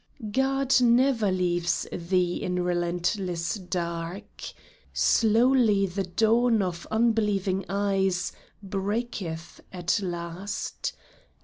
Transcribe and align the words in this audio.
284 0.17 0.49
SURPRISES 0.67 0.89
God 0.89 0.89
never 0.89 1.31
leaves 1.31 1.87
thee 1.91 2.41
in 2.41 2.63
relentless 2.63 3.53
dark. 3.53 4.43
Slowly 4.91 5.85
the 5.85 6.01
dawn 6.05 6.63
on 6.63 6.73
unbelieving 6.89 7.63
eyes 7.69 8.31
Breaketh 8.63 9.61
at 9.71 9.99
last. 10.01 10.95